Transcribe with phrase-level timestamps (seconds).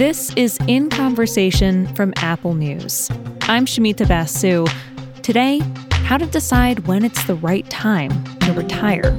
[0.00, 3.10] This is In Conversation from Apple News.
[3.42, 4.64] I'm Shumita Basu.
[5.20, 5.60] Today,
[5.92, 8.08] how to decide when it's the right time
[8.38, 9.14] to retire.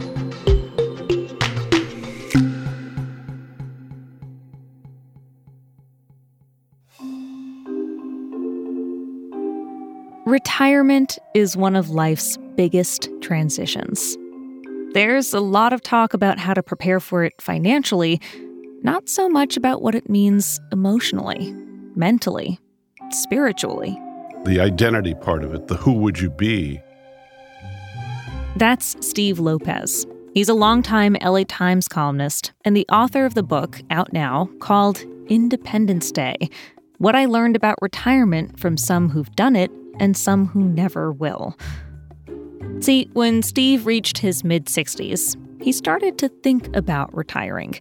[10.25, 14.17] Retirement is one of life's biggest transitions.
[14.96, 18.20] There's a lot of talk about how to prepare for it financially,
[18.84, 21.53] not so much about what it means emotionally,
[21.95, 22.59] mentally,
[23.12, 23.99] spiritually.
[24.45, 26.81] The identity part of it, the who would you be.
[28.55, 30.05] That's Steve Lopez.
[30.34, 35.05] He's a longtime LA Times columnist and the author of the book out now called
[35.27, 36.50] Independence Day
[36.98, 41.58] What I Learned About Retirement from Some Who've Done It and Some Who Never Will.
[42.80, 47.80] See, when Steve reached his mid 60s, he started to think about retiring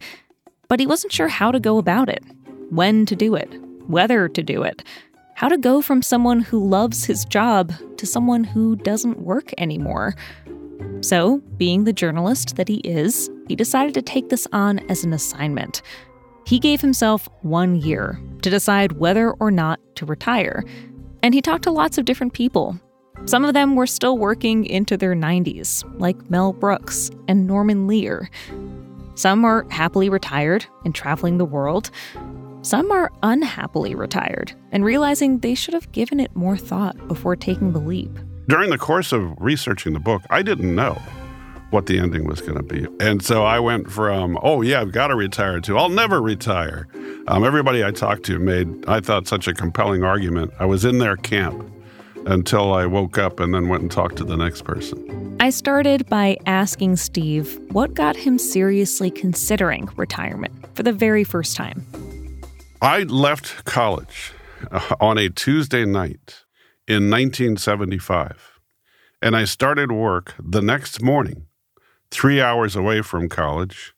[0.70, 2.22] but he wasn't sure how to go about it,
[2.70, 3.52] when to do it,
[3.88, 4.84] whether to do it,
[5.34, 10.14] how to go from someone who loves his job to someone who doesn't work anymore.
[11.00, 15.12] So, being the journalist that he is, he decided to take this on as an
[15.12, 15.82] assignment.
[16.46, 20.64] He gave himself one year to decide whether or not to retire.
[21.22, 22.78] And he talked to lots of different people.
[23.26, 28.30] Some of them were still working into their 90s, like Mel Brooks and Norman Lear.
[29.20, 31.90] Some are happily retired and traveling the world.
[32.62, 37.74] Some are unhappily retired and realizing they should have given it more thought before taking
[37.74, 38.18] the leap.
[38.48, 40.94] During the course of researching the book, I didn't know
[41.68, 42.86] what the ending was going to be.
[42.98, 46.88] And so I went from, oh, yeah, I've got to retire to, I'll never retire.
[47.28, 50.54] Um, everybody I talked to made, I thought, such a compelling argument.
[50.58, 51.70] I was in their camp
[52.26, 55.36] until I woke up and then went and talked to the next person.
[55.40, 61.56] I started by asking Steve what got him seriously considering retirement for the very first
[61.56, 61.86] time.
[62.82, 64.32] I left college
[64.70, 66.44] uh, on a Tuesday night
[66.86, 68.60] in 1975,
[69.22, 71.46] and I started work the next morning,
[72.10, 73.94] three hours away from college,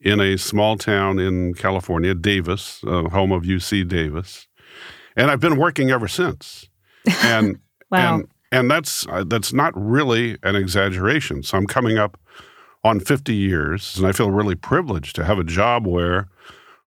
[0.00, 4.46] in a small town in California, Davis, uh, home of UC Davis.
[5.14, 6.69] And I've been working ever since
[7.22, 7.58] and
[7.90, 8.16] wow.
[8.16, 11.42] and and that's uh, that's not really an exaggeration.
[11.42, 12.18] So I'm coming up
[12.82, 16.28] on 50 years, and I feel really privileged to have a job where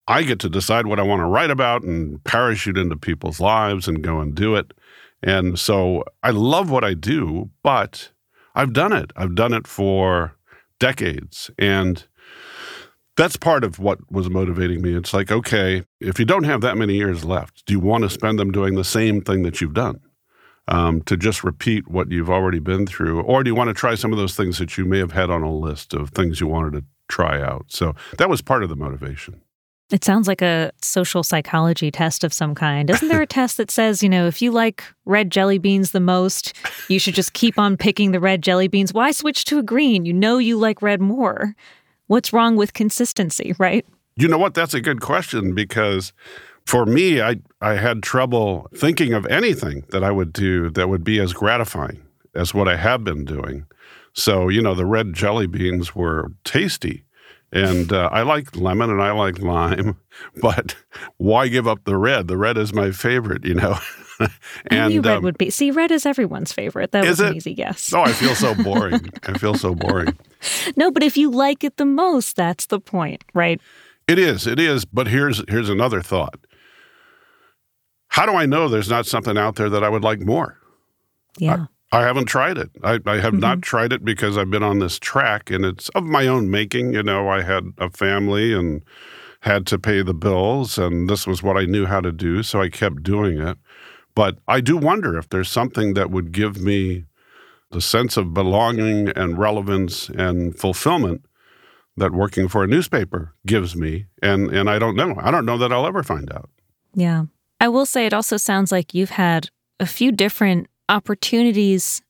[0.07, 3.87] I get to decide what I want to write about and parachute into people's lives
[3.87, 4.73] and go and do it.
[5.21, 8.11] And so I love what I do, but
[8.55, 9.11] I've done it.
[9.15, 10.35] I've done it for
[10.79, 11.49] decades.
[11.57, 12.05] And
[13.15, 14.95] that's part of what was motivating me.
[14.95, 18.09] It's like, okay, if you don't have that many years left, do you want to
[18.09, 19.99] spend them doing the same thing that you've done?
[20.67, 23.21] um, to just repeat what you've already been through?
[23.21, 25.29] Or do you want to try some of those things that you may have had
[25.29, 27.65] on a list of things you wanted to try out?
[27.67, 29.41] So that was part of the motivation.
[29.91, 32.89] It sounds like a social psychology test of some kind.
[32.89, 35.99] Isn't there a test that says, you know, if you like red jelly beans the
[35.99, 36.53] most,
[36.87, 38.93] you should just keep on picking the red jelly beans?
[38.93, 40.05] Why switch to a green?
[40.05, 41.55] You know you like red more.
[42.13, 43.83] What's wrong with consistency, right?
[44.17, 44.53] You know what?
[44.53, 46.13] That's a good question because
[46.63, 51.03] for me, I, I had trouble thinking of anything that I would do that would
[51.03, 52.03] be as gratifying
[52.35, 53.65] as what I have been doing.
[54.13, 57.03] So, you know, the red jelly beans were tasty.
[57.51, 59.97] And uh, I like lemon and I like lime,
[60.39, 60.75] but
[61.17, 62.27] why give up the red?
[62.27, 63.79] The red is my favorite, you know.
[64.67, 65.49] and I knew red um, would be.
[65.49, 66.91] See, red is everyone's favorite.
[66.91, 67.27] That was it?
[67.27, 67.93] an easy guess.
[67.93, 69.09] Oh, I feel so boring.
[69.23, 70.17] I feel so boring.
[70.75, 73.61] No, but if you like it the most, that's the point, right?
[74.09, 74.45] It is.
[74.45, 74.83] It is.
[74.83, 76.37] But here's here's another thought.
[78.09, 80.57] How do I know there's not something out there that I would like more?
[81.37, 81.67] Yeah.
[81.93, 82.71] I, I haven't tried it.
[82.83, 83.39] I, I have mm-hmm.
[83.39, 86.93] not tried it because I've been on this track and it's of my own making.
[86.93, 88.83] You know, I had a family and
[89.43, 92.43] had to pay the bills, and this was what I knew how to do.
[92.43, 93.57] So I kept doing it.
[94.15, 97.05] But I do wonder if there's something that would give me
[97.71, 101.25] the sense of belonging and relevance and fulfillment
[101.97, 104.05] that working for a newspaper gives me.
[104.21, 105.15] And, and I don't know.
[105.19, 106.49] I don't know that I'll ever find out.
[106.93, 107.25] Yeah.
[107.59, 109.49] I will say it also sounds like you've had
[109.79, 112.01] a few different opportunities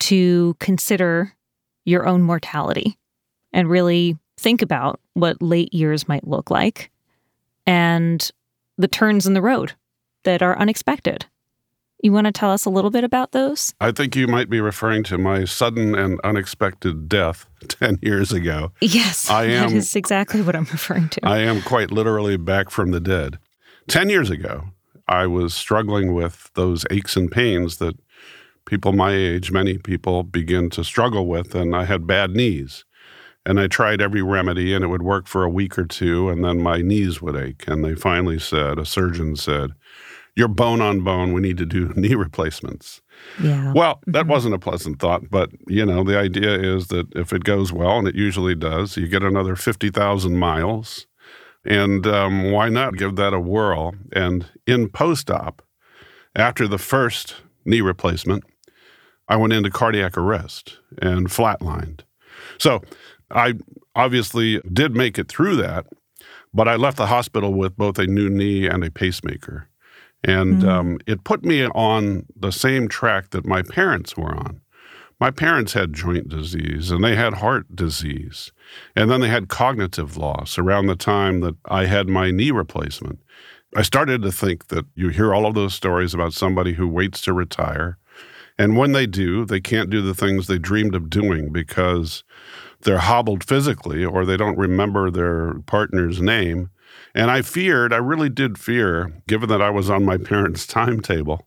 [0.00, 1.34] to consider
[1.84, 2.96] your own mortality
[3.52, 6.90] and really think about what late years might look like
[7.66, 8.30] and
[8.76, 9.72] the turns in the road
[10.24, 11.26] that are unexpected.
[12.00, 13.74] You want to tell us a little bit about those?
[13.80, 18.72] I think you might be referring to my sudden and unexpected death 10 years ago.
[18.80, 21.20] Yes, I am, that is exactly what I'm referring to.
[21.26, 23.38] I am quite literally back from the dead.
[23.88, 24.64] 10 years ago,
[25.08, 27.96] I was struggling with those aches and pains that
[28.66, 31.54] people my age, many people begin to struggle with.
[31.54, 32.84] And I had bad knees.
[33.46, 36.28] And I tried every remedy and it would work for a week or two.
[36.28, 37.64] And then my knees would ache.
[37.66, 39.70] And they finally said, a surgeon said,
[40.38, 41.32] You're bone on bone.
[41.32, 43.02] We need to do knee replacements.
[43.42, 43.72] Yeah.
[43.72, 44.30] Well, that mm-hmm.
[44.30, 47.98] wasn't a pleasant thought, but you know, the idea is that if it goes well,
[47.98, 51.08] and it usually does, you get another 50,000 miles.
[51.64, 53.96] And um, why not give that a whirl?
[54.12, 55.60] And in post op,
[56.36, 58.44] after the first knee replacement,
[59.26, 62.02] I went into cardiac arrest and flatlined.
[62.58, 62.80] So
[63.32, 63.54] I
[63.96, 65.86] obviously did make it through that,
[66.54, 69.68] but I left the hospital with both a new knee and a pacemaker.
[70.24, 74.60] And mm um, it put me on the same track that my parents were on.
[75.20, 78.52] My parents had joint disease and they had heart disease.
[78.94, 83.18] And then they had cognitive loss around the time that I had my knee replacement.
[83.76, 87.20] I started to think that you hear all of those stories about somebody who waits
[87.22, 87.98] to retire.
[88.58, 92.24] And when they do, they can't do the things they dreamed of doing because
[92.82, 96.70] they're hobbled physically or they don't remember their partner's name.
[97.14, 101.46] And I feared, I really did fear, given that I was on my parents' timetable,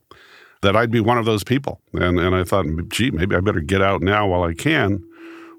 [0.61, 1.79] that I'd be one of those people.
[1.93, 5.03] And, and I thought, gee, maybe I better get out now while I can,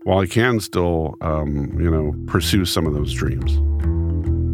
[0.04, 3.58] while I can still, um, you know, pursue some of those dreams.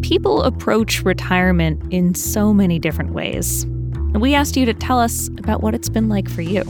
[0.07, 3.65] People approach retirement in so many different ways.
[3.65, 6.65] And we asked you to tell us about what it's been like for you.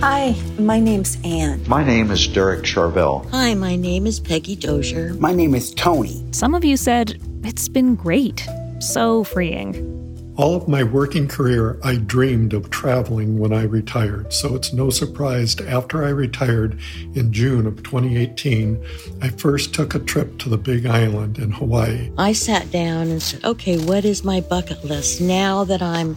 [0.00, 1.60] Hi, my name's Anne.
[1.66, 3.28] My name is Derek Charvel.
[3.30, 5.14] Hi, my name is Peggy Dozier.
[5.14, 6.24] My name is Tony.
[6.30, 8.46] Some of you said it's been great,
[8.80, 9.94] so freeing.
[10.36, 14.32] All of my working career, I dreamed of traveling when I retired.
[14.32, 16.78] So it's no surprise after I retired
[17.14, 18.80] in June of 2018,
[19.20, 22.12] I first took a trip to the Big Island in Hawaii.
[22.16, 26.16] I sat down and said, okay, what is my bucket list now that I'm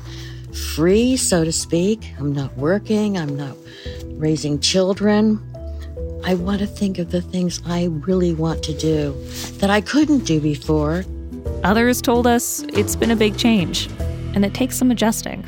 [0.75, 2.13] free, so to speak?
[2.19, 3.57] I'm not working, I'm not
[4.05, 5.41] raising children.
[6.23, 9.11] I want to think of the things I really want to do
[9.57, 11.03] that I couldn't do before.
[11.63, 13.89] Others told us it's been a big change
[14.35, 15.43] and it takes some adjusting.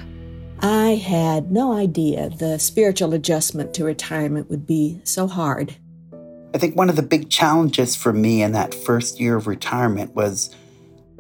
[0.62, 5.76] I had no idea the spiritual adjustment to retirement would be so hard.
[6.56, 10.16] I think one of the big challenges for me in that first year of retirement
[10.16, 10.56] was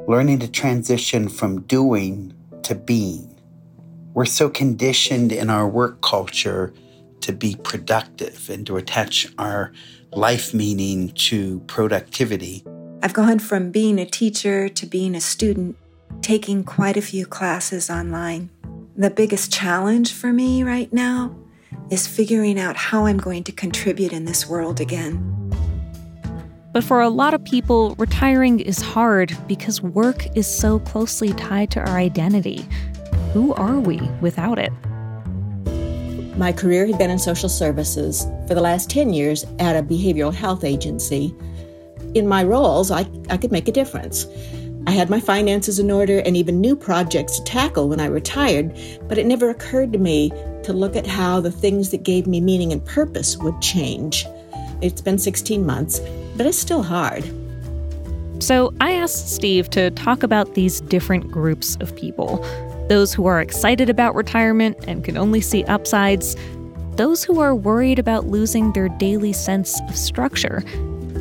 [0.07, 2.33] learning to transition from doing
[2.63, 3.39] to being.
[4.15, 6.73] We're so conditioned in our work culture
[7.23, 9.71] to be productive and to attach our
[10.11, 12.63] life meaning to productivity.
[13.01, 15.77] I've gone from being a teacher to being a student
[16.21, 18.49] taking quite a few classes online.
[18.95, 21.35] The biggest challenge for me right now
[21.89, 25.29] is figuring out how I'm going to contribute in this world again.
[26.71, 31.71] But for a lot of people, retiring is hard because work is so closely tied
[31.71, 32.65] to our identity.
[33.33, 34.71] Who are we without it?
[36.35, 40.33] My career had been in social services for the last 10 years at a behavioral
[40.33, 41.33] health agency.
[42.15, 44.25] In my roles, I, I could make a difference.
[44.87, 48.75] I had my finances in order and even new projects to tackle when I retired,
[49.07, 50.31] but it never occurred to me
[50.63, 54.25] to look at how the things that gave me meaning and purpose would change.
[54.81, 56.01] It's been 16 months,
[56.35, 57.23] but it's still hard.
[58.39, 62.43] So I asked Steve to talk about these different groups of people
[62.89, 66.35] those who are excited about retirement and can only see upsides,
[66.95, 70.63] those who are worried about losing their daily sense of structure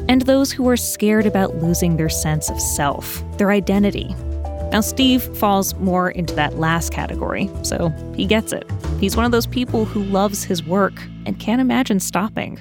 [0.09, 4.15] and those who are scared about losing their sense of self, their identity.
[4.73, 8.65] Now, Steve falls more into that last category, so he gets it.
[9.01, 10.95] He's one of those people who loves his work
[11.27, 12.59] and can't imagine stopping.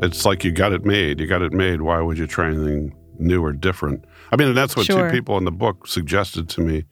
[0.00, 1.18] It's like you got it made.
[1.18, 1.80] You got it made.
[1.80, 4.04] Why would you try anything new or different?
[4.32, 5.08] I mean, and that's what sure.
[5.08, 6.84] two people in the book suggested to me.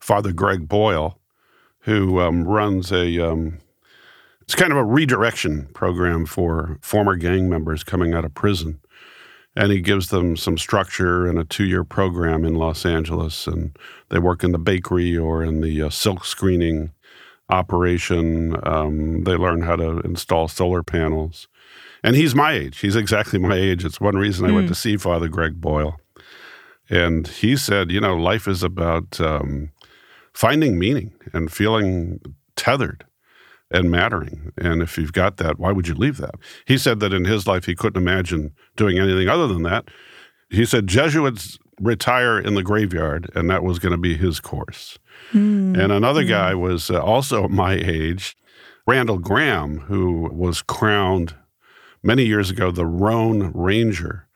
[0.00, 1.18] Father Greg Boyle,
[1.80, 3.58] who um, runs a um,
[4.44, 8.80] it's kind of a redirection program for former gang members coming out of prison.
[9.56, 13.46] And he gives them some structure and a two year program in Los Angeles.
[13.46, 13.76] And
[14.10, 16.92] they work in the bakery or in the uh, silk screening
[17.48, 18.56] operation.
[18.64, 21.48] Um, they learn how to install solar panels.
[22.04, 22.78] And he's my age.
[22.78, 23.84] He's exactly my age.
[23.84, 24.54] It's one reason I mm.
[24.56, 24.72] went hmm.
[24.72, 25.98] to see Father Greg Boyle.
[26.90, 29.70] And he said, you know, life is about um,
[30.34, 32.20] finding meaning and feeling
[32.56, 33.06] tethered
[33.70, 34.52] and mattering.
[34.58, 36.34] And if you've got that, why would you leave that?
[36.66, 39.88] He said that in his life, he couldn't imagine doing anything other than that.
[40.50, 44.98] He said Jesuits retire in the graveyard, and that was going to be his course.
[45.32, 45.82] Mm.
[45.82, 46.28] And another mm.
[46.28, 48.36] guy was uh, also my age,
[48.86, 51.34] Randall Grahm, who was crowned
[52.04, 54.28] many years ago the Rhone Ranger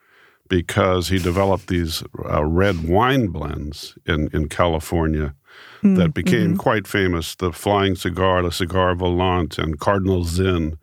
[0.49, 5.35] because he developed these uh, red wine blends in, in California
[5.83, 6.57] mm, that became mm-hmm.
[6.57, 10.79] quite famous the Flying Cigar, the Cigar Volant, and Cardinal Zin,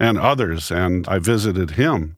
[0.00, 0.70] and others.
[0.70, 2.16] And I visited him.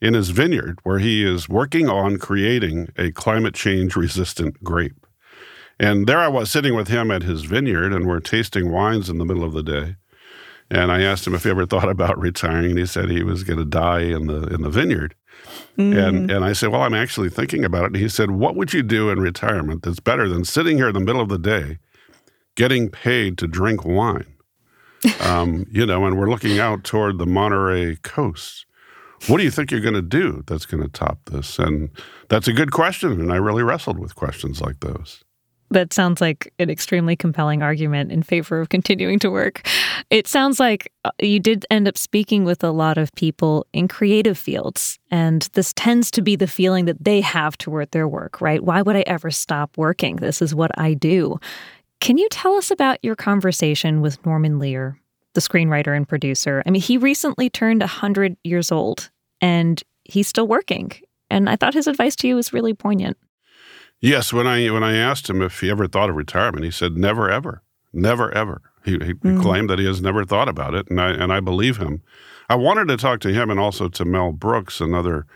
[0.00, 5.06] in his vineyard where he is working on creating a climate change resistant grape.
[5.78, 9.18] And there I was sitting with him at his vineyard, and we're tasting wines in
[9.18, 9.96] the middle of the day.
[10.70, 13.44] And I asked him if he ever thought about retiring, and he said he was
[13.44, 15.14] going to die in the in the vineyard.
[15.78, 16.08] Mm.
[16.08, 17.86] And and I said, well, I'm actually thinking about it.
[17.86, 20.94] And he said, what would you do in retirement that's better than sitting here in
[20.94, 21.78] the middle of the day,
[22.56, 24.36] getting paid to drink wine?
[25.20, 28.66] um, you know, and we're looking out toward the Monterey coast.
[29.28, 31.58] What do you think you're going to do that's going to top this?
[31.58, 31.90] And
[32.28, 33.12] that's a good question.
[33.12, 35.24] And I really wrestled with questions like those.
[35.70, 39.66] That sounds like an extremely compelling argument in favor of continuing to work.
[40.10, 43.88] It sounds like uh, you did end up speaking with a lot of people in
[43.88, 48.40] creative fields, and this tends to be the feeling that they have toward their work,
[48.40, 48.62] right?
[48.62, 50.16] Why would I ever stop working?
[50.16, 51.40] This is what I do.
[52.00, 55.00] Can you tell us about your conversation with Norman Lear,
[55.34, 56.62] the screenwriter and producer?
[56.66, 60.92] I mean, he recently turned 100 years old and he's still working.
[61.30, 63.16] And I thought his advice to you was really poignant.
[64.00, 66.96] Yes, when I when I asked him if he ever thought of retirement, he said
[66.96, 67.62] never ever,
[67.92, 68.60] never ever.
[68.84, 69.42] He, he mm.
[69.42, 72.02] claimed that he has never thought about it, and I and I believe him.
[72.48, 75.26] I wanted to talk to him and also to Mel Brooks, another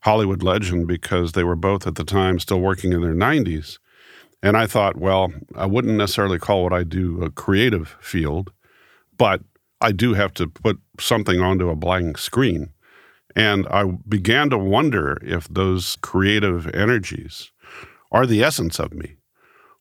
[0.00, 3.78] Hollywood legend, because they were both at the time still working in their 90s.
[4.42, 8.52] And I thought, well, I wouldn't necessarily call what I do a creative field,
[9.16, 9.42] but
[9.80, 12.70] I do have to put something onto a blank screen.
[13.36, 17.50] And I began to wonder if those creative energies
[18.14, 19.16] are the essence of me.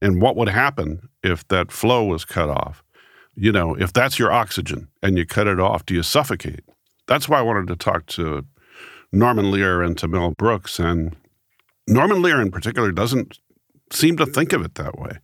[0.01, 2.83] And what would happen if that flow was cut off?
[3.35, 6.65] You know, if that's your oxygen and you cut it off, do you suffocate?
[7.07, 8.43] That's why I wanted to talk to
[9.11, 10.79] Norman Lear and to Mel Brooks.
[10.79, 11.15] And
[11.87, 13.39] Norman Lear, in particular, doesn't
[13.91, 15.19] seem to think of it that way.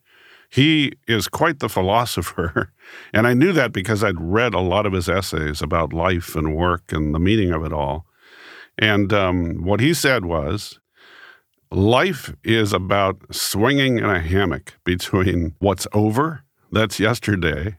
[0.52, 2.72] He is quite the philosopher.
[3.14, 6.56] And I knew that because I'd read a lot of his essays about life and
[6.56, 8.08] work and the meaning of it all.
[8.80, 10.79] And um, what he said was
[11.72, 17.78] life is about swinging in a hammock between what's over, that's yesterday,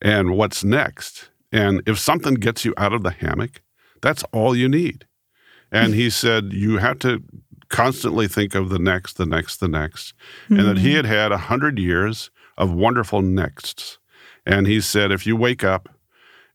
[0.00, 1.30] and what's next.
[1.50, 3.62] And if something gets you out of the hammock,
[4.00, 5.06] that's all you need.
[5.70, 7.22] And he said, you have to
[7.68, 10.58] constantly think of the next, the next, the next, mm-hmm.
[10.58, 13.98] and that he had had a hundred years of wonderful nexts.
[14.46, 15.88] And he said, if you wake up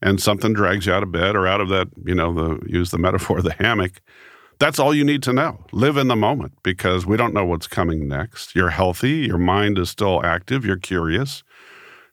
[0.02, 2.92] and something drags you out of bed or out of that, you know, the use
[2.92, 4.02] the metaphor, the hammock,
[4.60, 5.60] that's all you need to know.
[5.72, 8.56] Live in the moment because we don't know what's coming next.
[8.56, 11.44] You're healthy, your mind is still active, you're curious.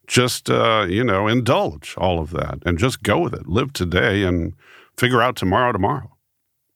[0.07, 3.49] Just, uh, you know, indulge all of that and just go with it.
[3.49, 4.53] Live today and
[4.99, 6.11] figure out tomorrow, tomorrow.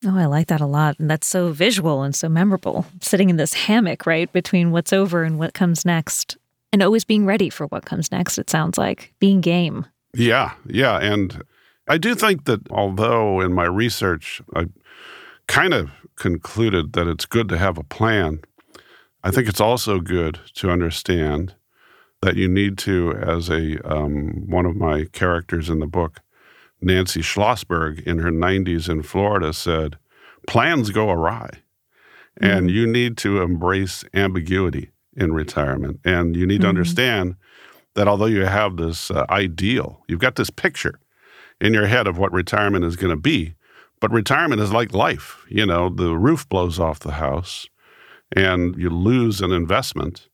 [0.04, 0.98] Oh, I like that a lot.
[0.98, 2.86] And that's so visual and so memorable.
[3.00, 6.38] Sitting in this hammock, right, between what's over and what comes next.
[6.72, 9.12] And always being ready for what comes next, it sounds like.
[9.18, 9.86] Being game.
[10.14, 10.98] Yeah, yeah.
[10.98, 11.42] And
[11.88, 14.66] I do think that although in my research, I
[15.48, 18.40] kind of concluded that it's good to have a plan.
[19.24, 21.54] I think it's also good to understand
[22.22, 26.20] that you need to, as a um, one of my characters in the book,
[26.80, 29.98] Nancy Schlossberg, in her 90s in Florida, said,
[30.46, 31.50] "Plans go awry,
[32.40, 32.44] mm-hmm.
[32.44, 36.62] and you need to embrace ambiguity in retirement, and you need mm-hmm.
[36.62, 37.36] to understand."
[37.94, 41.00] That although you have this uh, ideal, you've got this picture
[41.60, 43.54] in your head of what retirement is going to be,
[44.00, 45.44] but retirement is like life.
[45.48, 47.66] You know, the roof blows off the house
[48.34, 50.28] and you lose an investment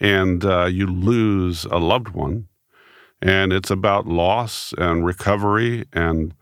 [0.00, 2.48] and uh, you lose a loved one.
[3.20, 6.34] And it's about loss and recovery and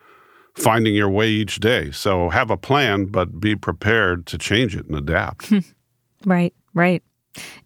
[0.55, 1.91] finding your way each day.
[1.91, 5.53] So have a plan, but be prepared to change it and adapt.
[6.27, 7.03] right, right.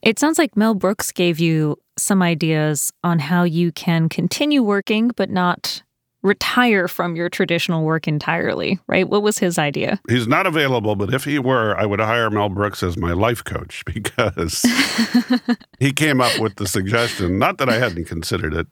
[0.02, 5.08] It sounds like Mel Brooks gave you some ideas on how you can continue working,
[5.16, 5.82] but not
[6.22, 9.08] retire from your traditional work entirely, right?
[9.08, 10.00] What was his idea?
[10.08, 13.42] He's not available, but if he were, I would hire Mel Brooks as my life
[13.42, 14.64] coach because
[15.78, 18.66] he came up with the suggestion, not that I hadn't considered it.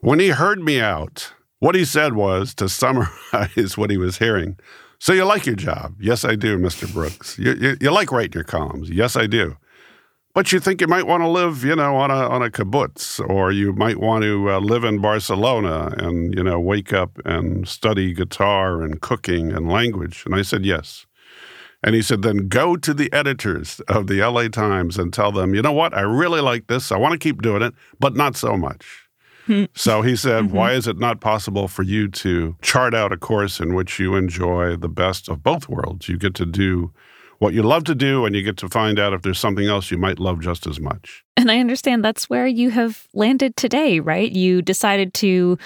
[0.00, 4.58] When he heard me out, what he said was to summarize what he was hearing.
[4.98, 5.94] So you like your job?
[6.00, 6.90] Yes, I do, Mr.
[6.92, 7.38] Brooks.
[7.38, 8.90] You, you, you like writing your columns?
[8.90, 9.56] Yes, I do.
[10.36, 13.26] But you think you might want to live, you know, on a on a kibbutz,
[13.26, 17.66] or you might want to uh, live in Barcelona and you know wake up and
[17.66, 20.24] study guitar and cooking and language.
[20.26, 21.06] And I said yes.
[21.82, 25.54] And he said, then go to the editors of the LA Times and tell them,
[25.54, 26.92] you know what, I really like this.
[26.92, 29.06] I want to keep doing it, but not so much.
[29.46, 29.64] Hmm.
[29.74, 30.56] so he said, mm-hmm.
[30.56, 34.16] why is it not possible for you to chart out a course in which you
[34.16, 36.08] enjoy the best of both worlds?
[36.08, 36.92] You get to do
[37.38, 39.90] what you love to do and you get to find out if there's something else
[39.90, 41.24] you might love just as much.
[41.36, 44.30] And I understand that's where you have landed today, right?
[44.30, 45.58] You decided to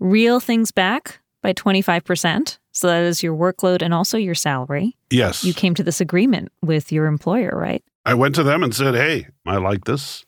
[0.00, 2.58] reel things back, by 25%.
[2.72, 4.96] So that is your workload and also your salary.
[5.10, 5.44] Yes.
[5.44, 7.84] You came to this agreement with your employer, right?
[8.06, 10.24] I went to them and said, hey, I like this,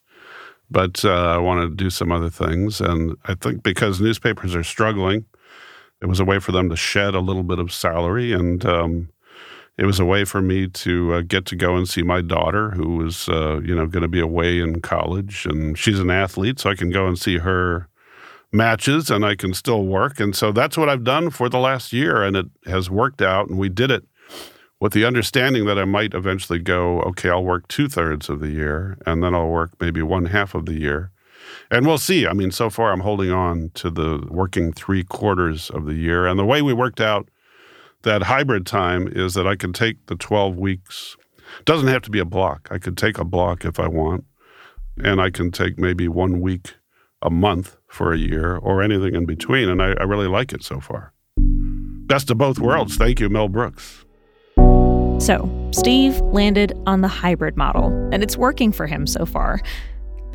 [0.71, 2.83] but uh, I want to do some other things.
[2.83, 5.25] And I think because newspapers are struggling,
[6.03, 8.33] it was a way for them to shed a little bit of salary.
[8.33, 9.09] And um,
[9.79, 12.71] it was a way for me to uh, get to go and see my daughter,
[12.71, 16.59] who was, uh, you know, going to be away in college, and she's an athlete,
[16.61, 17.89] so I can go and see her
[18.53, 20.19] matches, and I can still work.
[20.19, 23.49] And so that's what I've done for the last year, and it has worked out.
[23.49, 24.05] And we did it
[24.81, 28.51] with the understanding that I might eventually go, okay, I'll work two thirds of the
[28.51, 31.11] year, and then I'll work maybe one half of the year.
[31.71, 32.27] And we'll see.
[32.27, 36.27] I mean, so far I'm holding on to the working three quarters of the year.
[36.27, 37.29] And the way we worked out
[38.07, 41.17] that hybrid time is that I can take the 12 weeks.
[41.65, 42.69] Doesn't have to be a block.
[42.71, 44.25] I could take a block if I want,
[44.97, 46.75] and I can take maybe one week
[47.21, 49.69] a month for a year or anything in between.
[49.69, 51.13] And I, I really like it so far.
[51.37, 52.97] Best of both worlds.
[52.97, 54.05] Thank you, Mel Brooks.
[55.19, 59.61] So, Steve landed on the hybrid model, and it's working for him so far.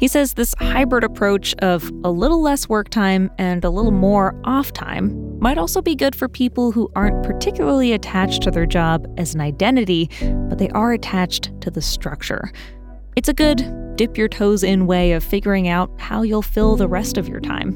[0.02, 4.36] He says this hybrid approach of a little less work time and a little more
[4.46, 9.06] off time might also be good for people who aren't particularly attached to their job
[9.20, 10.10] as an identity,
[10.50, 12.52] but they are attached to the structure.
[13.16, 16.88] It's a good dip your toes in way of figuring out how you'll fill the
[16.88, 17.74] rest of your time.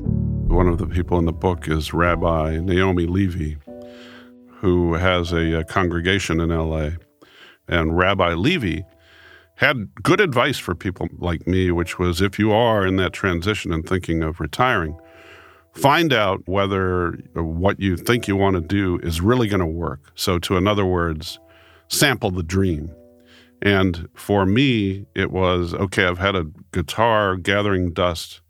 [0.47, 3.57] One of the people in the book is Rabbi Naomi Levy,
[4.47, 6.89] who has a, a congregation in LA.
[7.67, 8.83] And Rabbi Levy
[9.55, 13.71] had good advice for people like me, which was if you are in that transition
[13.71, 14.97] and thinking of retiring,
[15.73, 20.11] find out whether what you think you want to do is really going to work.
[20.15, 21.39] So, to in other words,
[21.87, 22.93] sample the dream.
[23.61, 28.41] And for me, it was okay, I've had a guitar gathering dust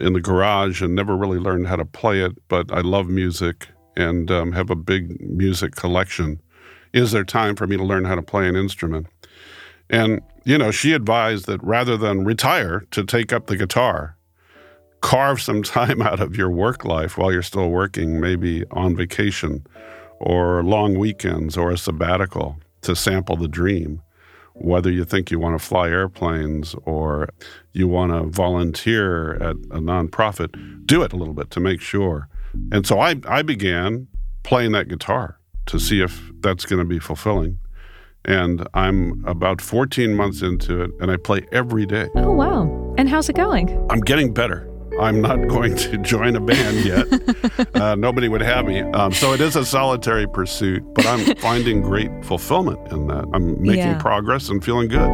[0.00, 3.68] in the garage and never really learned how to play it, but I love music
[3.96, 6.40] and um, have a big music collection.
[6.92, 9.06] Is there time for me to learn how to play an instrument?
[9.90, 14.16] And, you know, she advised that rather than retire to take up the guitar,
[15.00, 19.66] carve some time out of your work life while you're still working, maybe on vacation
[20.20, 24.02] or long weekends or a sabbatical to sample the dream.
[24.54, 27.28] Whether you think you want to fly airplanes or
[27.72, 32.28] you want to volunteer at a nonprofit, do it a little bit to make sure.
[32.72, 34.08] And so I, I began
[34.42, 37.60] playing that guitar to see if that's going to be fulfilling
[38.24, 42.08] and I'm about 14 months into it, and I play every day.
[42.16, 42.94] Oh, wow.
[42.98, 43.86] And how's it going?
[43.90, 44.68] I'm getting better.
[45.00, 47.76] I'm not going to join a band yet.
[47.80, 48.80] uh, nobody would have me.
[48.80, 53.24] Um, so it is a solitary pursuit, but I'm finding great fulfillment in that.
[53.32, 53.98] I'm making yeah.
[53.98, 55.08] progress and feeling good.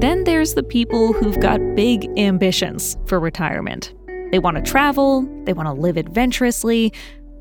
[0.00, 3.94] Then there's the people who've got big ambitions for retirement.
[4.30, 6.92] They want to travel, they want to live adventurously,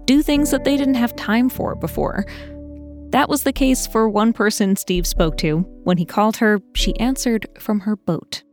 [0.05, 2.25] do things that they didn't have time for before.
[3.11, 5.61] That was the case for one person Steve spoke to.
[5.83, 8.43] When he called her, she answered from her boat.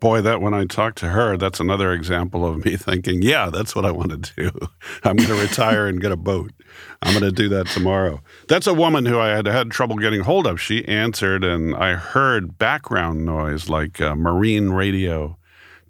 [0.00, 3.76] Boy, that when I talked to her, that's another example of me thinking, yeah, that's
[3.76, 4.50] what I want to do.
[5.04, 6.52] I'm going to retire and get a boat.
[7.02, 8.22] I'm going to do that tomorrow.
[8.48, 10.58] That's a woman who I had had trouble getting hold of.
[10.58, 15.36] She answered, and I heard background noise like uh, marine radio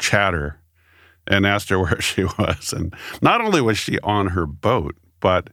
[0.00, 0.60] chatter
[1.28, 2.72] and asked her where she was.
[2.72, 5.50] And not only was she on her boat, but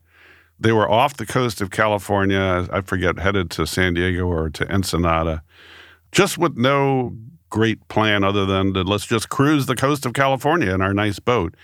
[0.59, 4.71] they were off the coast of California, I forget, headed to San Diego or to
[4.71, 5.41] Ensenada,
[6.11, 7.15] just with no
[7.49, 11.19] great plan other than to let's just cruise the coast of California in our nice
[11.19, 11.55] boat.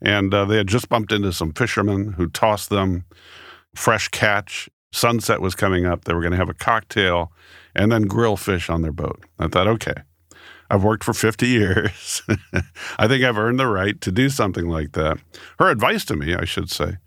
[0.00, 3.04] And uh, they had just bumped into some fishermen who tossed them
[3.74, 4.68] fresh catch.
[4.92, 6.04] Sunset was coming up.
[6.04, 7.32] They were going to have a cocktail
[7.74, 9.24] and then grill fish on their boat.
[9.38, 9.94] I thought, okay,
[10.70, 12.22] I've worked for 50 years.
[12.98, 15.18] I think I've earned the right to do something like that.
[15.58, 16.98] Her advice to me, I should say,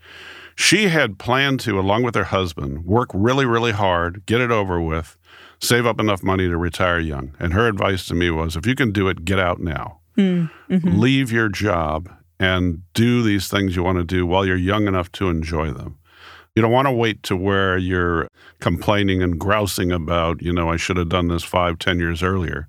[0.58, 4.82] she had planned to, along with her husband, work really, really hard, get it over
[4.82, 5.16] with,
[5.62, 7.36] save up enough money to retire young.
[7.40, 10.00] And her advice to me was if you can do it, get out now.
[10.18, 11.00] Mm, mm-hmm.
[11.00, 15.12] Leave your job and do these things you want to do while you're young enough
[15.14, 16.00] to enjoy them.
[16.56, 18.28] You don't want to wait to where you're
[18.60, 22.68] complaining and grousing about, you know, I should have done this five, ten years earlier.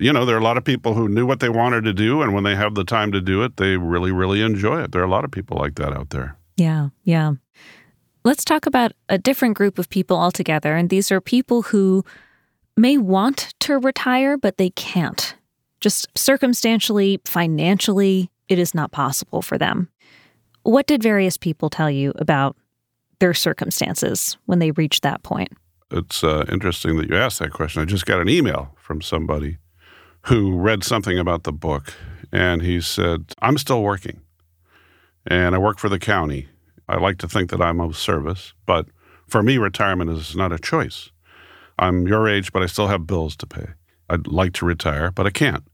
[0.00, 2.20] You know, there are a lot of people who knew what they wanted to do,
[2.20, 4.90] and when they have the time to do it, they really, really enjoy it.
[4.90, 6.36] There are a lot of people like that out there.
[6.62, 7.32] Yeah, yeah.
[8.24, 10.76] Let's talk about a different group of people altogether.
[10.76, 12.04] And these are people who
[12.76, 15.34] may want to retire, but they can't.
[15.80, 19.88] Just circumstantially, financially, it is not possible for them.
[20.62, 22.56] What did various people tell you about
[23.18, 25.50] their circumstances when they reached that point?
[25.90, 27.82] It's uh, interesting that you asked that question.
[27.82, 29.58] I just got an email from somebody
[30.26, 31.92] who read something about the book,
[32.30, 34.20] and he said, I'm still working.
[35.26, 36.48] and I work for the county.
[36.92, 38.86] I like to think that I'm of service, but
[39.26, 41.10] for me, retirement is not a choice.
[41.78, 43.68] I'm your age, but I still have bills to pay.
[44.10, 45.64] I'd like to retire, but I can't.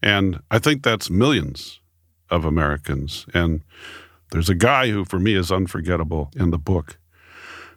[0.00, 1.80] And I think that's millions
[2.30, 3.26] of Americans.
[3.34, 3.62] And
[4.30, 6.98] there's a guy who, for me, is unforgettable in the book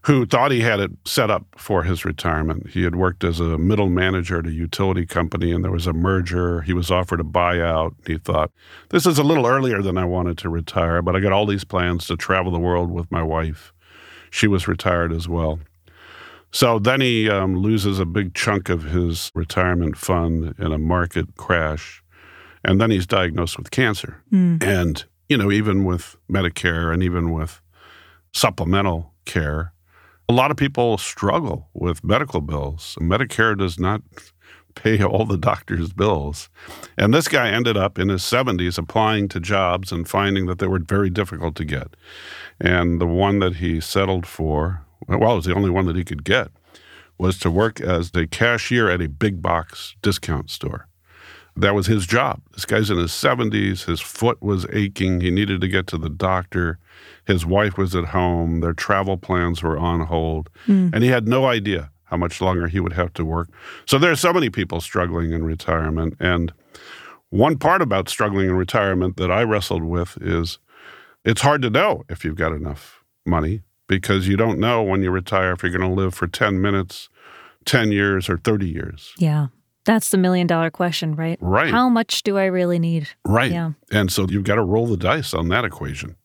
[0.05, 2.69] who thought he had it set up for his retirement.
[2.69, 5.93] He had worked as a middle manager at a utility company and there was a
[5.93, 6.61] merger.
[6.61, 7.95] He was offered a buyout.
[8.05, 8.51] He thought,
[8.89, 11.63] this is a little earlier than I wanted to retire, but I got all these
[11.63, 13.71] plans to travel the world with my wife.
[14.29, 15.59] She was retired as well.
[16.51, 21.35] So then he um, loses a big chunk of his retirement fund in a market
[21.37, 22.03] crash.
[22.65, 24.21] And then he's diagnosed with cancer.
[24.31, 24.63] Mm.
[24.63, 27.61] And, you know, even with Medicare and even with
[28.33, 29.72] supplemental care,
[30.33, 32.97] a lot of people struggle with medical bills.
[32.99, 34.01] Medicare does not
[34.73, 36.49] pay all the doctor's bills.
[36.97, 40.65] And this guy ended up in his 70s applying to jobs and finding that they
[40.65, 41.95] were very difficult to get.
[42.59, 46.03] And the one that he settled for, well, it was the only one that he
[46.03, 46.47] could get,
[47.19, 50.87] was to work as a cashier at a big box discount store.
[51.55, 52.41] That was his job.
[52.53, 53.85] This guy's in his 70s.
[53.85, 55.21] His foot was aching.
[55.21, 56.79] He needed to get to the doctor.
[57.25, 58.61] His wife was at home.
[58.61, 60.49] Their travel plans were on hold.
[60.67, 60.91] Mm.
[60.93, 63.49] And he had no idea how much longer he would have to work.
[63.85, 66.15] So there are so many people struggling in retirement.
[66.19, 66.53] And
[67.29, 70.59] one part about struggling in retirement that I wrestled with is
[71.25, 75.11] it's hard to know if you've got enough money because you don't know when you
[75.11, 77.09] retire if you're going to live for 10 minutes,
[77.65, 79.13] 10 years, or 30 years.
[79.17, 79.47] Yeah.
[79.85, 81.37] That's the million dollar question, right?
[81.41, 81.71] Right.
[81.71, 83.09] How much do I really need?
[83.25, 83.51] Right.
[83.51, 83.71] Yeah.
[83.91, 86.15] And so you've got to roll the dice on that equation.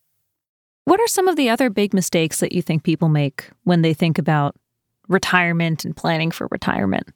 [0.85, 3.93] What are some of the other big mistakes that you think people make when they
[3.93, 4.57] think about
[5.09, 7.09] retirement and planning for retirement?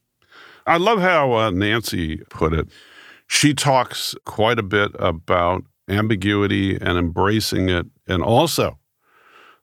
[0.66, 2.68] I love how uh, Nancy put it.
[3.26, 8.78] She talks quite a bit about ambiguity and embracing it, and also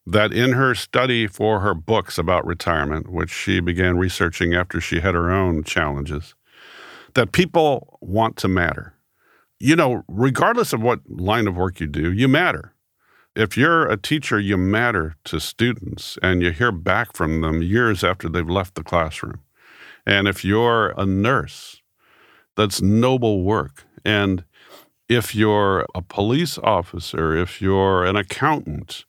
[0.07, 5.01] that in her study for her books about retirement, which she began researching after she
[5.01, 6.33] had her own challenges,
[7.19, 8.93] that people want to matter.
[9.59, 12.73] You know, regardless of what line of work you do, you matter.
[13.35, 18.05] If you're a teacher, you matter to students and you hear back from them years
[18.05, 19.41] after they've left the classroom.
[20.05, 21.81] And if you're a nurse,
[22.55, 23.83] that's noble work.
[24.05, 24.45] And
[25.09, 29.03] if you're a police officer, if you're an accountant,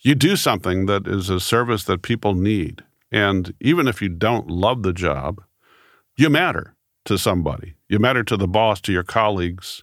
[0.00, 2.82] you do something that is a service that people need.
[3.12, 5.42] And even if you don't love the job,
[6.16, 6.75] you matter
[7.06, 7.74] to somebody.
[7.88, 9.82] You matter to the boss, to your colleagues.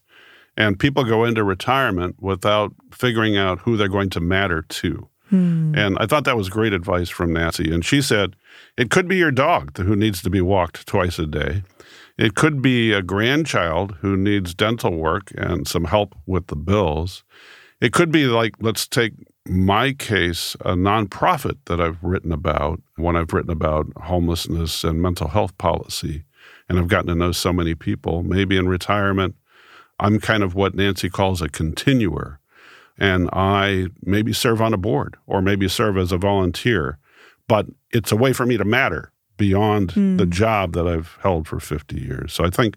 [0.56, 5.10] And people go into retirement without figuring out who they're going to matter to.
[5.30, 5.74] Hmm.
[5.76, 7.74] And I thought that was great advice from Nancy.
[7.74, 8.36] And she said,
[8.78, 11.64] it could be your dog who needs to be walked twice a day.
[12.18, 17.24] It could be a grandchild who needs dental work and some help with the bills.
[17.82, 19.14] It could be like, let's take
[19.48, 25.28] my case, a nonprofit that I've written about when I've written about homelessness and mental
[25.28, 26.24] health policy.
[26.74, 28.24] And I've gotten to know so many people.
[28.24, 29.36] Maybe in retirement,
[30.00, 32.40] I'm kind of what Nancy calls a continuer.
[32.98, 36.98] And I maybe serve on a board or maybe serve as a volunteer,
[37.48, 40.18] but it's a way for me to matter beyond mm.
[40.18, 42.34] the job that I've held for 50 years.
[42.34, 42.76] So I think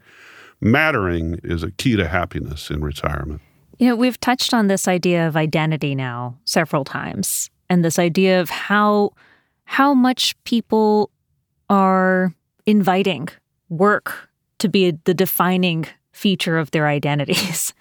[0.60, 3.40] mattering is a key to happiness in retirement.
[3.78, 8.40] You know, we've touched on this idea of identity now several times and this idea
[8.40, 9.12] of how
[9.64, 11.10] how much people
[11.68, 12.32] are
[12.66, 13.28] inviting
[13.68, 17.74] work to be the defining feature of their identities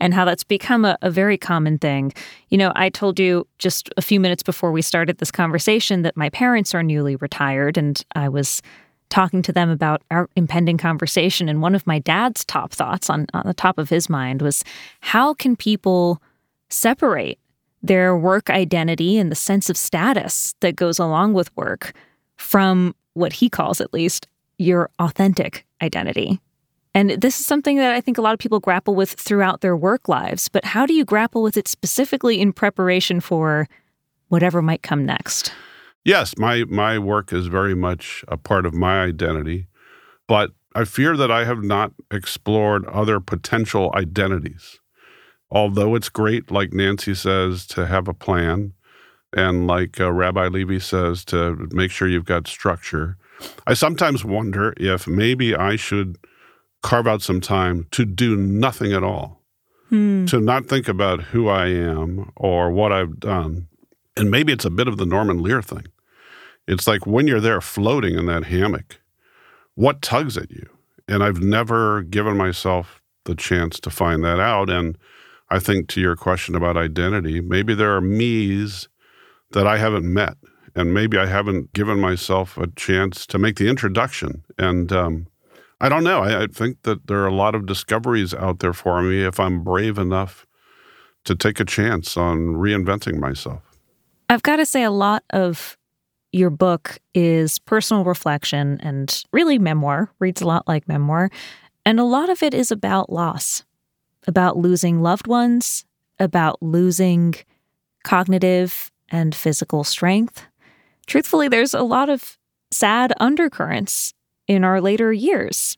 [0.00, 2.12] and how that's become a, a, very common thing.
[2.48, 6.16] You know, I told you just a few minutes before we started this conversation that
[6.16, 8.62] my parents are newly retired, and I was
[9.10, 11.48] talking to them about our impending conversation.
[11.48, 14.64] And one of my dad's top thoughts on, on the top of his mind was
[15.00, 16.22] how can people
[16.70, 17.38] separate
[17.82, 21.92] their work identity and the sense of status that goes along with work
[22.36, 24.26] from what he calls, at least,
[24.62, 26.40] your authentic identity.
[26.94, 29.76] And this is something that I think a lot of people grapple with throughout their
[29.76, 30.48] work lives.
[30.48, 33.66] But how do you grapple with it specifically in preparation for
[34.28, 35.52] whatever might come next?
[36.04, 39.68] Yes, my my work is very much a part of my identity,
[40.26, 44.80] but I fear that I have not explored other potential identities.
[45.50, 48.72] Although it's great, like Nancy says, to have a plan,
[49.32, 53.16] and like uh, Rabbi Levy says, to make sure you've got structure.
[53.66, 56.18] I sometimes wonder if maybe I should
[56.82, 59.42] carve out some time to do nothing at all,
[59.88, 60.26] hmm.
[60.26, 63.68] to not think about who I am or what I've done.
[64.16, 65.86] And maybe it's a bit of the Norman Lear thing.
[66.66, 69.00] It's like when you're there floating in that hammock,
[69.74, 70.68] what tugs at you?
[71.08, 74.70] And I've never given myself the chance to find that out.
[74.70, 74.96] And
[75.50, 78.88] I think to your question about identity, maybe there are me's
[79.52, 80.36] that I haven't met,
[80.74, 84.44] and maybe I haven't given myself a chance to make the introduction.
[84.58, 85.26] And um,
[85.80, 86.22] I don't know.
[86.22, 89.38] I, I think that there are a lot of discoveries out there for me if
[89.40, 90.46] I'm brave enough
[91.24, 93.62] to take a chance on reinventing myself.
[94.28, 95.76] I've got to say, a lot of
[96.32, 101.30] your book is personal reflection and really memoir, reads a lot like memoir.
[101.84, 103.64] And a lot of it is about loss,
[104.26, 105.84] about losing loved ones,
[106.18, 107.34] about losing
[108.04, 110.46] cognitive and physical strength.
[111.06, 112.38] Truthfully, there's a lot of
[112.70, 114.14] sad undercurrents
[114.48, 115.76] in our later years.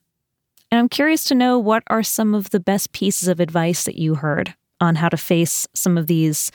[0.70, 3.96] And I'm curious to know what are some of the best pieces of advice that
[3.96, 6.50] you heard on how to face some of these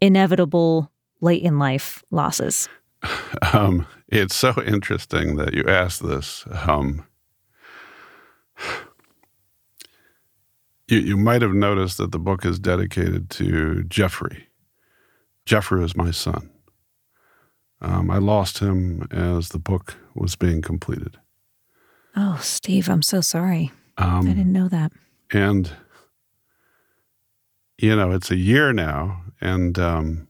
[0.00, 2.68] inevitable late in life losses?
[3.52, 6.44] Um, it's so interesting that you asked this.
[6.66, 7.04] Um,
[10.88, 14.46] you, you might have noticed that the book is dedicated to Jeffrey.
[15.44, 16.51] Jeffrey is my son.
[17.82, 21.18] Um, I lost him as the book was being completed.
[22.16, 23.72] Oh, Steve, I'm so sorry.
[23.98, 24.92] Um, I didn't know that.
[25.32, 25.70] And,
[27.78, 30.28] you know, it's a year now, and um,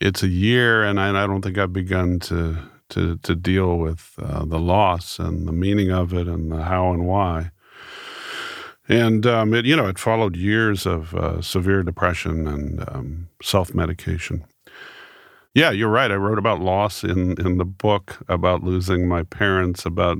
[0.00, 2.56] it's a year, and I, I, don't think I've begun to
[2.90, 6.92] to to deal with uh, the loss and the meaning of it and the how
[6.92, 7.50] and why.
[8.88, 13.74] And um, it, you know, it followed years of uh, severe depression and um, self
[13.74, 14.44] medication.
[15.54, 16.10] Yeah, you're right.
[16.10, 20.18] I wrote about loss in in the book about losing my parents, about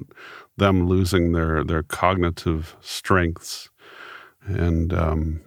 [0.59, 3.71] them losing their their cognitive strengths,
[4.47, 5.41] and um,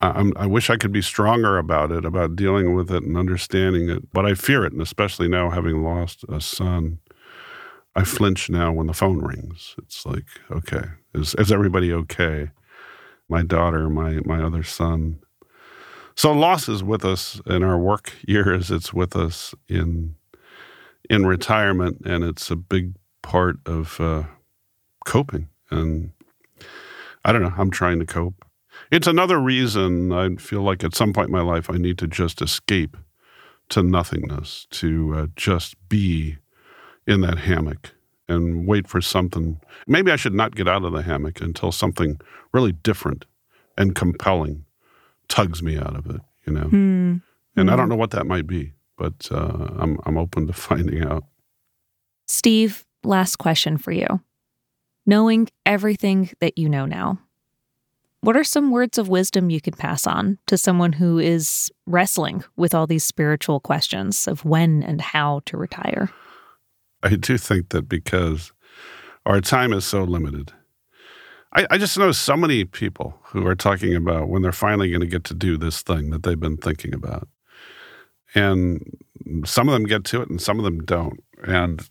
[0.00, 3.90] I, I wish I could be stronger about it, about dealing with it and understanding
[3.90, 4.12] it.
[4.12, 6.98] But I fear it, and especially now having lost a son,
[7.94, 9.74] I flinch now when the phone rings.
[9.78, 12.50] It's like, okay, is is everybody okay?
[13.28, 15.20] My daughter, my my other son,
[16.16, 18.70] so loss is with us in our work years.
[18.70, 20.16] It's with us in
[21.08, 24.24] in retirement, and it's a big part of uh,
[25.04, 25.48] coping.
[25.70, 26.10] And
[27.24, 27.52] I don't know.
[27.56, 28.44] I'm trying to cope.
[28.90, 32.06] It's another reason I feel like at some point in my life I need to
[32.06, 32.96] just escape
[33.68, 36.38] to nothingness, to uh, just be
[37.06, 37.92] in that hammock
[38.28, 39.60] and wait for something.
[39.86, 42.20] Maybe I should not get out of the hammock until something
[42.52, 43.24] really different
[43.76, 44.65] and compelling
[45.28, 46.66] tugs me out of it, you know.
[46.66, 47.22] Mm.
[47.56, 47.72] And mm.
[47.72, 47.90] I don't hmm.
[47.90, 51.24] know what that might be, but uh, I'm I'm open to finding out.
[52.26, 54.20] Steve, last question for you.
[55.06, 57.18] Knowing everything that you know now,
[58.20, 62.42] what are some words of wisdom you could pass on to someone who is wrestling
[62.56, 66.10] with all these spiritual questions of when and how to retire?
[67.04, 68.52] I do think that because
[69.24, 70.52] our time is so limited,
[71.56, 75.00] I, I just know so many people who are talking about when they're finally going
[75.00, 77.28] to get to do this thing that they've been thinking about.
[78.34, 78.98] And
[79.46, 81.24] some of them get to it and some of them don't.
[81.44, 81.88] And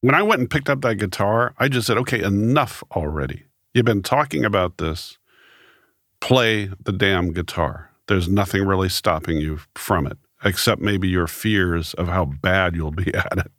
[0.00, 3.44] when I went and picked up that guitar, I just said, okay, enough already.
[3.72, 5.16] You've been talking about this.
[6.20, 7.90] Play the damn guitar.
[8.08, 12.90] There's nothing really stopping you from it, except maybe your fears of how bad you'll
[12.90, 13.52] be at it.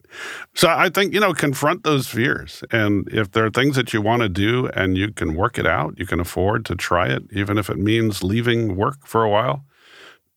[0.54, 2.64] So I think, you know, confront those fears.
[2.72, 5.68] And if there are things that you want to do and you can work it
[5.68, 9.30] out, you can afford to try it, even if it means leaving work for a
[9.30, 9.66] while,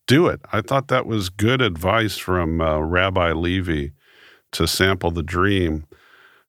[0.06, 0.40] do it.
[0.52, 3.92] I thought that was good advice from uh, Rabbi Levy
[4.52, 5.86] to sample the dream,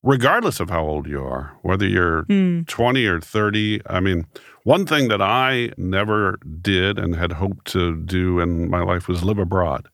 [0.02, 2.66] regardless of how old you are, whether you're mm.
[2.66, 3.82] 20 or 30.
[3.86, 4.26] I mean,
[4.64, 9.22] one thing that I never did and had hoped to do in my life was
[9.22, 9.88] live abroad.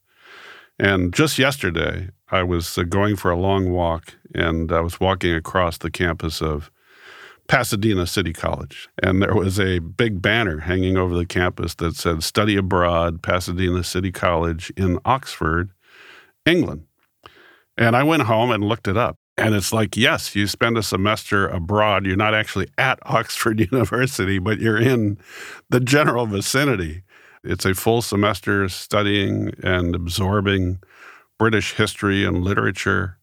[0.79, 5.35] And just yesterday, I was uh, going for a long walk and I was walking
[5.35, 6.71] across the campus of
[7.49, 8.89] Pasadena City College.
[9.03, 13.85] And there was a big banner hanging over the campus that said, Study Abroad, Pasadena
[13.85, 15.71] City College in Oxford,
[16.45, 16.87] England.
[17.79, 19.17] And I went home and looked it up.
[19.39, 22.07] And it's like, yes, you spend a semester abroad.
[22.07, 25.19] You're not actually at Oxford University, but you're in
[25.69, 27.03] the general vicinity.
[27.45, 30.81] It's a full semester studying and absorbing
[31.39, 33.19] British history and literature.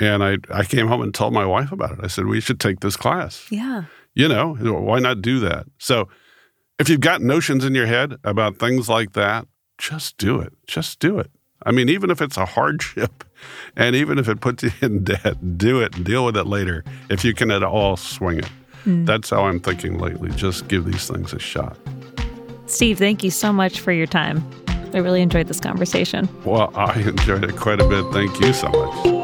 [0.00, 1.98] And I, I came home and told my wife about it.
[2.02, 3.46] I said, we should take this class.
[3.50, 3.84] Yeah.
[4.14, 5.66] You know, why not do that?
[5.78, 6.08] So
[6.78, 9.46] if you've got notions in your head about things like that,
[9.78, 10.52] just do it.
[10.66, 11.30] Just do it.
[11.64, 13.24] I mean, even if it's a hardship
[13.76, 16.84] and even if it puts you in debt, do it and deal with it later
[17.08, 18.50] if you can at all swing it.
[18.84, 19.06] Mm.
[19.06, 20.30] That's how I'm thinking lately.
[20.30, 21.76] Just give these things a shot.
[22.66, 24.44] Steve, thank you so much for your time.
[24.94, 26.28] I really enjoyed this conversation.
[26.44, 28.04] Well, I enjoyed it quite a bit.
[28.12, 29.22] Thank you so much.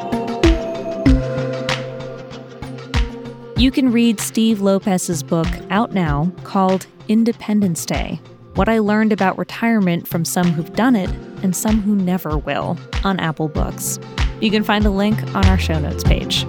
[3.58, 8.20] You can read Steve Lopez's book out now called Independence Day
[8.54, 11.10] What I Learned About Retirement from Some Who've Done It
[11.42, 13.98] and Some Who Never Will on Apple Books.
[14.40, 16.46] You can find a link on our show notes page.